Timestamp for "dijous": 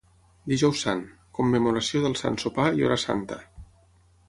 0.53-0.79